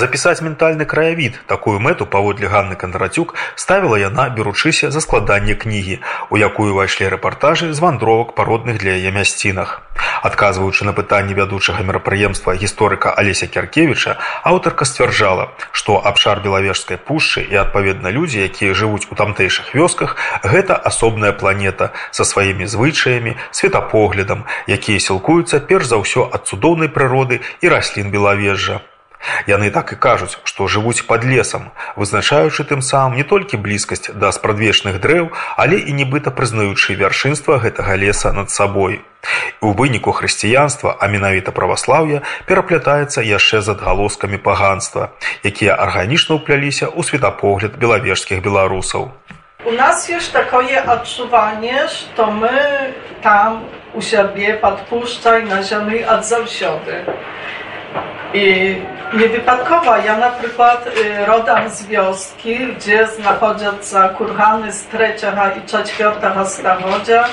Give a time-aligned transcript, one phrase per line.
[0.00, 5.98] Запісаць ментальны краявід такую мэту паводле Ганны Кандрацюк ставіла яна, беручыся за складанне кнігі,
[6.32, 9.82] у якую ўвайшлі рэпартажы з вандровак па родных для яе мясцінах.
[10.24, 17.60] Адказваючы на пытанні вядучага мерапрыемства гісторыка Алеся Кяркевіча, аўтарка сцвярджала, што абшар белавежскай пушчы і
[17.60, 24.96] адпаведна людзі, якія жывуць у тамтэйшых вёсках, гэта асобная планета са сваімі звычаямі, светапоглядам, якія
[24.96, 28.80] сілкуюцца перш за ўсё ад цудоўнай прыроды і раслін белавежжа.
[29.46, 34.32] Яны так і кажуць, што жывуць пад лесам, вызначаючы тым самым не толькі блізкасць да
[34.32, 39.00] спрадвечных дрэў, але і нібыта прызнаючы вяршынства гэтага леса над сабой.
[39.60, 45.12] У выніку хрысціянства, а менавіта праваслаўя пераплятаецца яшчэ з адгалоскамі паганства,
[45.44, 49.12] якія арганічна ўпляліся ў светапогляд белавежскіх беларусаў.
[49.64, 53.60] У нас jest takie odczuwanie, że my tam
[53.94, 57.04] u siebie pod puszczaj na ziemi od zawsiody.
[58.34, 58.76] I
[59.12, 65.68] niewypadkowo ja na przykład y, rodam z wioski, gdzie znachodzą się kurhany z trzeciego i
[65.68, 67.24] czwartego stachodzia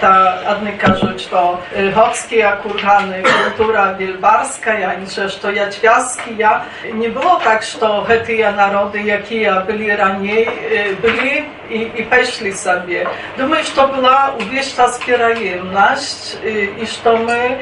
[0.00, 1.58] To одни кажуть, що
[1.94, 6.46] готські кургани, культура вільбарська, і що, що ячвязські.
[6.94, 10.50] Не було так, що ті народи, які були раніше,
[11.02, 13.06] були і, і пішли собі.
[13.38, 16.38] Думаю, що була увесь час переємність,
[16.82, 17.56] і що ми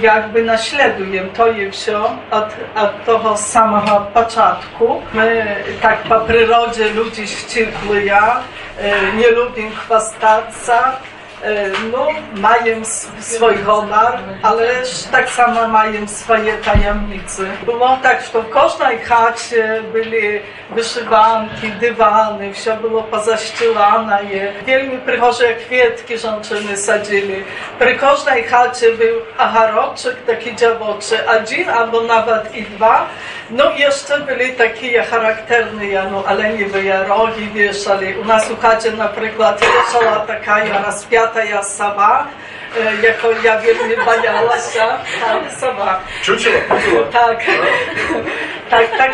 [0.00, 1.96] якби наслідуємо то і все
[2.30, 5.02] od, od того самого початку.
[5.12, 8.12] Ми так по природі люди втікли,
[9.16, 10.98] nie lubimy chwastаться,
[11.91, 12.85] no, mają
[13.19, 14.67] swój honor, ale
[15.11, 17.43] tak samo mają swoje tajemnice.
[17.65, 24.19] Było tak, że w każdej chacie byli wyszywanki, dywany, wszystko było pozaścielane.
[24.65, 27.43] Wielmi przychodzie kwietki żonczyny sadzili.
[27.79, 31.17] Przy każdej chacie był acharoczek, taki dziawoczy,
[31.51, 33.07] jeden albo nawet i dwa.
[33.49, 36.65] No jeszcze byli takie charakterne, no, ale nie
[37.07, 38.17] rogi wieszali.
[38.17, 42.27] U nas u chacie na przykład wieszała taka rozpiata lata ja sama,
[42.77, 44.61] e, jako ja wiem, nie baniała tak?
[44.61, 44.79] tak, się,
[45.19, 45.99] tak, sama.
[46.23, 46.55] Czuciło.
[47.11, 47.47] Tak.
[47.47, 48.19] No.
[48.70, 49.12] tak, tak,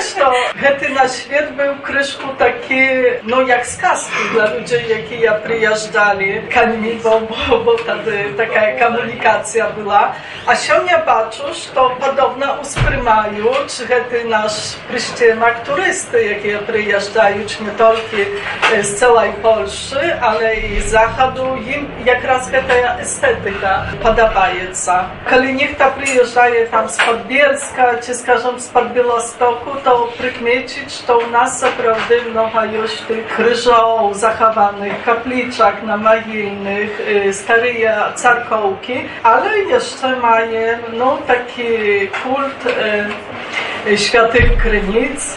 [0.63, 2.81] że ten na świat był kryszku taki,
[3.23, 9.71] no jak сказки dla ludzi, jakie ja przyjeżdżali, kanimi, bo, bo, bo wtedy taka komunikacja
[9.71, 10.13] była.
[10.47, 11.71] A się nie patrzę, że
[12.01, 17.93] podobno usprymają, czy ten nasz prysztymak turysty, jakie przyjeżdżają, nie tylko
[18.83, 25.07] z całej Polski, ale i z zachodu, im якраз гэтая эстэтыка падабаецца.
[25.29, 28.59] Калі нехта прыязджае там з-пад Бельска ці скажам
[29.44, 30.08] to kudą
[31.08, 38.94] to u nas zaprawdy mnoha już w tych ryżoł zachowanych kapliczach namagilnych y, staryje carkołki,
[39.24, 41.64] ale jeszcze mają no, taki
[42.24, 42.78] kult
[43.88, 45.36] y, świętych krynic,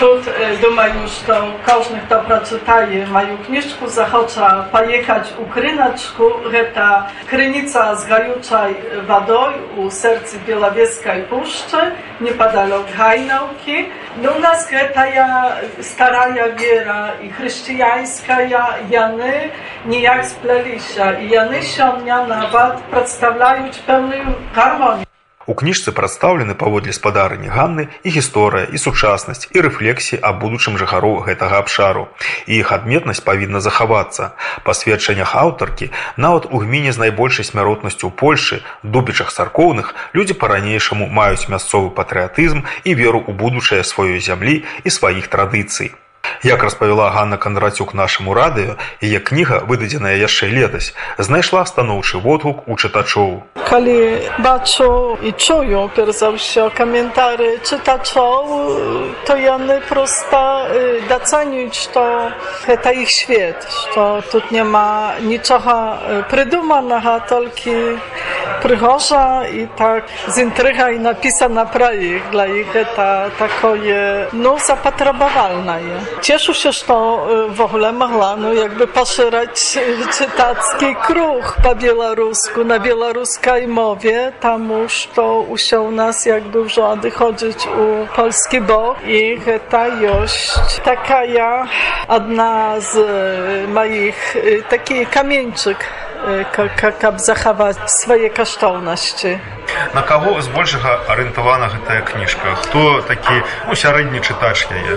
[0.00, 0.24] тут,
[0.60, 6.40] думаю, что каждый, кто прочитает мою книжку, захочет поехать у Крыночку.
[6.52, 13.92] Это крыница с горючей водой у сердца Беловецкой пущи, неподалеку Гайновки.
[14.16, 19.50] Но у нас это старая вера и христианская, яны
[19.84, 21.18] ніяк сплелися.
[21.20, 25.06] І яны сёння нават представляют певную гармонию.
[25.47, 31.23] У кніжцы прадстаўлены паводле спадарыні Ганны і гісторыя, і сучаснасць, і рэфлексіі аб будучым жыхару
[31.25, 32.07] гэтага абшару.
[32.45, 34.31] І іх адметнасць павінна захавацца.
[34.63, 41.09] Па сведчаннях аўтаркі, нават у гміне з найбольшай смяротнасцю ў Польшы, дубічах царкоўных, людзі па-ранейшаму
[41.09, 45.97] маюць мясцовы патрыятызм і веру ў будучае сваёй зямлі і сваіх традыцый.
[46.43, 52.73] Як распавяла Ганна Кандрацюк нашаму радыё, яе кніга, выдадзеная яшчэ летась, знайшла станоўчы водгук у
[52.73, 53.45] чытачоў.
[53.69, 58.43] Калі бачу і чую перш за ўсё каментары чытачоў,
[59.29, 60.65] то яны проста
[61.05, 62.33] дацаніюць, што
[62.65, 68.01] гэта іх свет, што тут няма нічога прыдуманага, толькі
[68.65, 72.33] прыгожа і так з інтрыгай напісана пра іх.
[72.33, 76.01] Для іх гэта такое, ну, запатрабавальнае.
[76.21, 82.63] Cieszył się, że y, w ogóle mogła no, jakby poszerzać y, czytacki kruch po białorusku,
[82.63, 84.31] na białoruskiej mowie.
[84.39, 89.37] Tam już to usiął nas jakby w rządy chodzić u polski bok i
[89.69, 90.51] ta jość
[90.83, 91.67] taka ja
[92.09, 94.37] jedna z y, moich
[94.69, 95.77] taki kamieńczyk,
[96.93, 99.39] jak zachować swoje kasztowności
[99.94, 104.96] на каго збольшага арыентавана гэтая кніжка хто такі ну, сярэдні чытач яе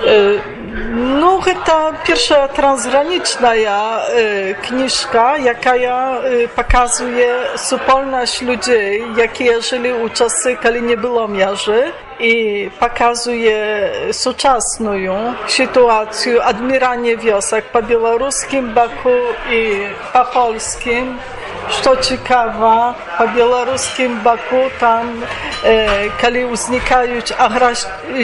[0.00, 0.60] ну
[0.92, 10.54] Ну, гэта першая трансгранічная э, кніжка, якая э, паказвае супольнасць людзей, якія жылі ў часы,
[10.54, 11.90] калі не было мяжы
[12.20, 14.94] i pokazuje współczesną
[15.48, 19.16] sytuację admiranie wiosek po białoruskim baku
[19.50, 21.18] i po polskim.
[21.82, 25.22] Co ciekawe, po białoruskim baku tam,
[25.64, 25.86] e,
[26.20, 27.20] kiedy uznikają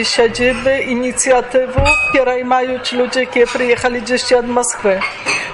[0.03, 1.81] siedziby, inicjatywy,
[2.13, 4.99] przejmają ludzie, którzy przyjechali gdzieś od Moskwy.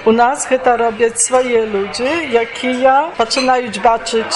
[0.05, 4.27] U nas to robią swoje ludzie, jakie ja zaczynają baczyć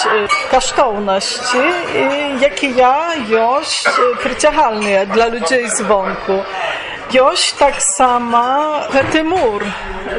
[0.50, 1.58] kosztowności
[1.94, 3.68] i jakie ja już
[4.22, 6.42] притягальні для людей звонку.
[7.20, 8.82] Ось так само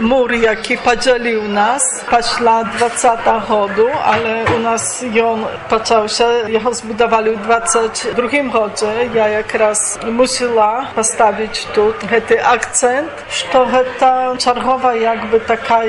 [0.00, 6.74] mur, jaki podzielił nas, paść lat 20 chodu, ale u nas on począł się, jego
[6.74, 8.86] zbudowali w 22 chodzie.
[9.14, 11.92] Ja jak raz musiała postawić tu
[12.28, 15.80] ten akcent, że ta czarchowa jakby taka,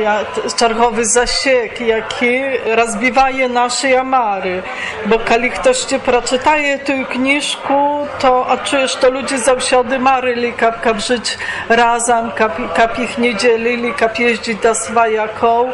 [0.56, 4.64] czarchowy zasiek, jaki rozbiwaje nasze jamary.
[5.06, 10.82] Bo kiedy ktoś ci przeczytaje tę kniżku, to a czujesz, to ludzie zawsiady maryli, kap,
[10.82, 11.38] kap żyć
[11.70, 15.72] razem, kap, kap ich nie dzielili, kap jeździć do swojaką.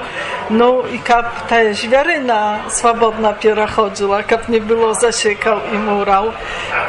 [0.49, 6.31] No i kap ta świaryna swobodna piera chodziła, kap nie było zasiekał i murał.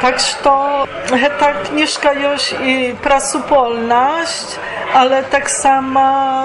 [0.01, 0.19] Tak,
[1.19, 4.45] że ta kniżka już i prasupolność,
[4.93, 6.43] ale tak samo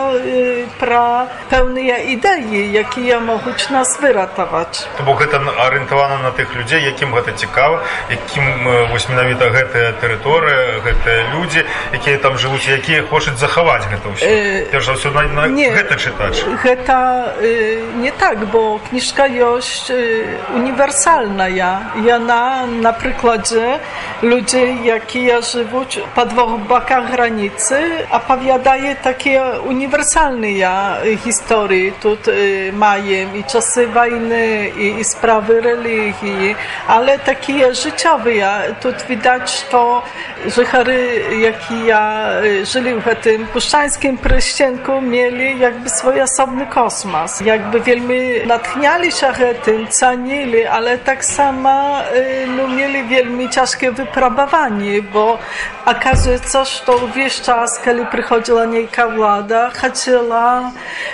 [0.80, 4.88] pra pełne idei, ja mogą nas wyratować.
[4.98, 7.78] To było to orientowane na tych ludzi, jakim to ciekawe,
[8.10, 8.44] jakim
[8.90, 14.26] właśnie менавіта гэтая тэрыторыя гэтыя людзі якія там жывуць якія хочуць захаваць гэта ўсё
[14.70, 19.90] перш за ўсё на, на не, гэта чытач гэта э, не так бо кніжка ёсць
[19.90, 20.24] э,
[20.54, 23.80] універсальная яна на прыкладзе
[24.22, 28.06] людзей якія жывуць па двух баках граніцы
[28.37, 36.55] апавядае такія універсальныя гісторыі тут э, маем і часы вайны і, і справы рэлігіі
[36.87, 40.03] ale такія жыццёвыя тут widać to,
[40.45, 46.65] że Chary, jak i ja y, żyli w tym puszczańskim pryścienku, mieli jakby swój osobny
[46.65, 47.41] kosmos.
[47.41, 49.33] Jakby wielmi natchniali się
[49.65, 55.37] tym, cenili, ale tak samo y, no, mieli wielmi ciężkie wypróbowanie, bo
[55.85, 60.71] okazuje się, że wieś czas, kiedy przychodziła niejka władza, chciała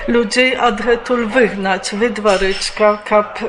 [0.08, 2.72] ludzi od Retul wygnać, wydwaryć,
[3.06, 3.40] kap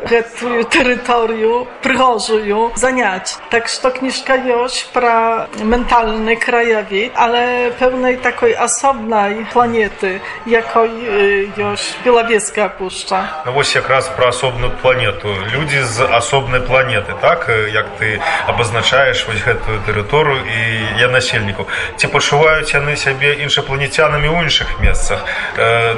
[0.70, 2.34] terytorium, przychodzą,
[2.74, 3.34] zaniać.
[3.50, 10.84] Tak, że to kniżka już про mentalny krajowid, ale pełnej takiej osobnej planety, jaką
[11.56, 13.28] już Białowieska puszcza.
[13.46, 15.28] No właśnie jak про osobną planetę.
[15.54, 17.50] Ludzie z osobnej planety, tak?
[17.72, 21.66] Jak ty обозначаешь вот эту территорию и я насельнику.
[21.96, 25.23] Ці почувають вони себе іншапланецянамі ў іншых месцах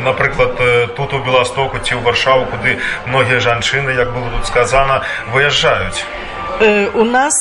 [0.05, 0.61] напрыклад
[0.93, 2.77] тут у беластоку ці ў варшаву куды
[3.09, 5.01] многія жанчыны як было тут сказана
[5.33, 6.05] выязджаюць
[6.93, 7.33] U nas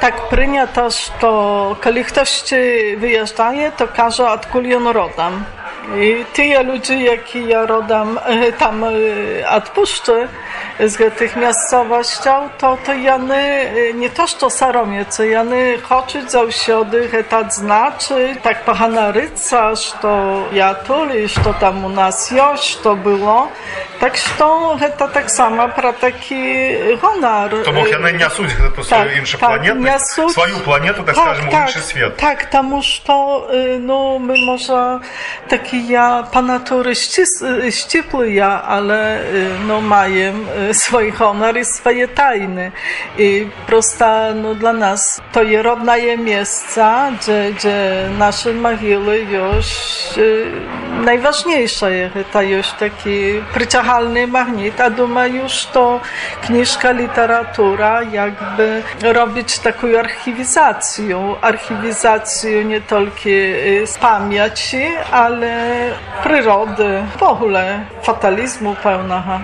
[0.00, 2.44] tak prynято, że kiedy ktoś
[2.96, 5.44] wyjeżdżaje, to każe odkulion rodam.
[5.96, 8.18] I tyle ludzi, jaki ja rodam,
[8.58, 8.84] tam
[9.48, 10.28] odpuszczę,
[10.79, 17.53] z tych miejscowości, to, to jany nie to, że saromiecy, jany choczyć za usiody, tak
[17.53, 19.91] znaczy, tak pachana ryca, że
[20.51, 23.47] ja tuli, że tam u nas joś to było,
[23.99, 24.17] tak
[24.79, 26.43] że to tak samo pra taki
[27.01, 27.51] honor.
[27.65, 31.15] To bo jany nie suć, to są tak, inne tak, planety, swoją planetę, tak, tak
[31.15, 32.17] скажем, tak, inny świat.
[32.17, 33.47] Tak, tam już to,
[33.79, 34.99] no, my może
[35.49, 36.93] taki ja po natury
[37.69, 38.31] ścipły
[40.67, 42.71] ja, ale no mają swój honor i swoje tajny.
[43.17, 49.65] I prosta no, dla nas to jest rodnaje miejsca, gdzie, gdzie nasze mogiły już
[51.05, 52.15] najważniejsze jest.
[52.33, 55.99] To już taki przyciągalny magnet, a duma już to
[56.41, 61.35] kniżka, literatura, jakby robić taką archiwizację.
[61.41, 63.29] Archiwizację nie tylko
[63.85, 69.41] z pamięci, ale прыроды вогуле фаталізму пэўнага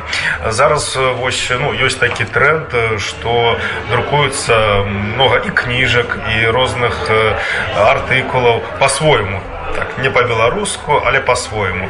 [0.49, 3.56] зараз вось ну ёсць такі тренд што
[3.90, 7.10] друкуецца много і кніжак і розных
[7.78, 8.62] артыкулаў.
[8.78, 9.40] По-свойму
[9.98, 11.88] не по-беларуску але по-свойму.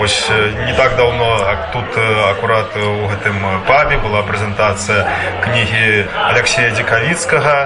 [0.00, 0.30] Ось
[0.66, 1.40] не так давно
[1.72, 1.84] тут
[2.30, 3.36] акурат у гэтым
[3.66, 5.06] пабе была прэзентацыя
[5.44, 7.56] кнігі алексея дзекавіцкага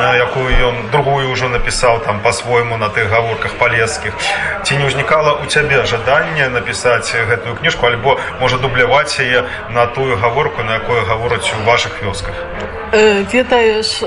[0.00, 4.12] якую ён другую ўжо напісаў там по-свойму на тых гаворках палескіх.
[4.64, 10.16] Ці не ўзнікала у цябе жаданне напісаць гэтую кніжку альбо можа дубляваць яе на тую
[10.16, 12.34] гаворку на якое гавораць у ваших вёсках?
[12.92, 14.02] Ведаеш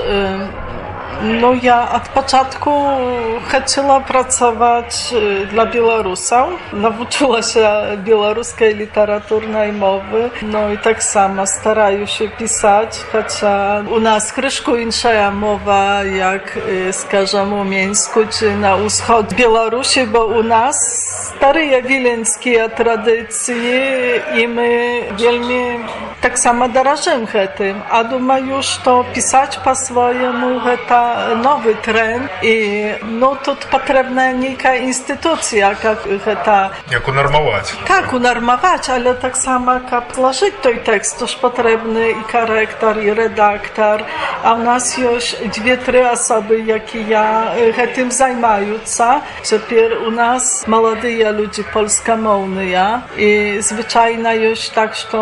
[1.22, 2.70] No ja od początku
[3.48, 6.26] chciała pracować y, dla Białorusów.
[6.72, 10.30] Nauczyła się białoruskiej literaturnej mowy.
[10.42, 16.92] No i tak samo staraję się pisać, chociaż u nas troszkę inna mowa, jak y,
[16.92, 20.76] skażemy u Mińsku czy na wschód Białorusi, bo u nas
[21.35, 25.79] stare wileńskie tradycje i my wielmi
[26.21, 27.81] tak samo darażymy tym.
[27.89, 34.75] A duma już to pisać po swojemu, to nowy trend i no тут potrzebna niejaka
[34.75, 35.97] instytucja, jak
[36.45, 37.73] ta Як унормувати.
[37.87, 44.03] tak, unarmować, ale tak samo jak włożyć ten tekst, toż potrzebny i korektor, i redaktor,
[44.43, 47.43] a u nas już dwie, trzy osoby, jakie ja
[47.77, 49.21] e, tym zajmują się.
[49.49, 50.67] Теперь u nas
[51.26, 52.76] kategoria ludzi polskamownych
[53.18, 55.18] i zwyczajna już tak, że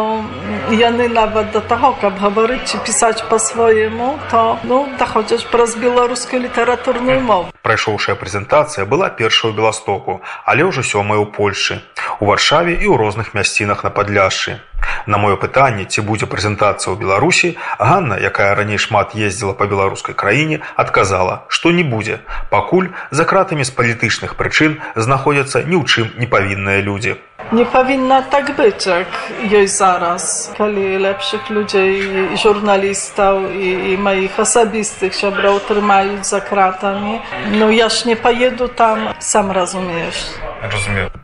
[0.71, 7.21] яны нават да таго каб гаварыць ці пісаць по-свойму то ну даходзяць праз беларускую літаратурную
[7.21, 11.81] мову прайшоўшая прэзентацыя была першая ў беластоку але ўжо сёмая ў польшы
[12.21, 14.61] у варшаве і ў розных мясцінах на падляшшы
[15.07, 20.15] На маё пытанне, ці будзе прэзентацыя ў Беларусі, Ганна, якая раней шмат ездзіла па беларускай
[20.15, 26.07] краіне, адказала, што не будзе, пакуль за кратамі з палітычных прычын знаходзяцца ні ў чым
[26.19, 27.17] не павінныя людзі.
[27.53, 29.07] Nie powinno tak być, jak
[29.51, 30.53] jest zaraz.
[30.59, 32.01] Kiedy lepszych ludzi,
[32.35, 37.21] i żurnalistów, i, i moich osobistych siobrał trzymają za kratami,
[37.53, 40.25] no jaż nie pojeду tam, sam rozumiesz.
[40.73, 41.24] Розумію.